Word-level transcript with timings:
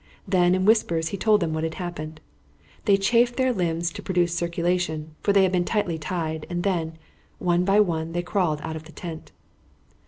Then 0.27 0.55
in 0.55 0.65
whispers 0.65 1.09
he 1.09 1.15
told 1.17 1.41
them 1.41 1.53
what 1.53 1.63
had 1.63 1.75
happened. 1.75 2.21
They 2.85 2.97
chafed 2.97 3.37
their 3.37 3.53
limbs 3.53 3.91
to 3.91 4.01
produce 4.01 4.33
circulation, 4.33 5.13
for 5.21 5.31
they 5.31 5.43
had 5.43 5.51
been 5.51 5.63
tightly 5.63 5.99
tied, 5.99 6.47
and 6.49 6.63
then, 6.63 6.97
one 7.37 7.65
by 7.65 7.81
one, 7.81 8.13
they 8.13 8.23
crawled 8.23 8.61
out 8.63 8.75
of 8.75 8.85
the 8.85 8.93
tent. 8.93 9.31